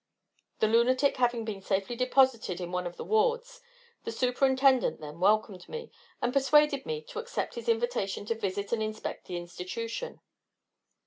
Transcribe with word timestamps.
The 0.61 0.67
lunatic 0.67 1.17
having 1.17 1.45
been 1.45 1.61
safely 1.61 1.95
deposited 1.95 2.59
in 2.59 2.71
one 2.71 2.87
of 2.87 2.97
the 2.97 3.03
wards, 3.03 3.61
the 4.03 4.11
Superintendent 4.11 4.99
then 4.99 5.19
welcomed 5.19 5.69
me, 5.69 5.91
and 6.23 6.33
persuaded 6.33 6.87
me 6.87 7.03
to 7.03 7.19
accept 7.19 7.53
his 7.53 7.69
invitation 7.69 8.25
to 8.25 8.33
visit 8.33 8.71
and 8.71 8.81
inspect 8.81 9.27
the 9.27 9.37
institution. 9.37 10.19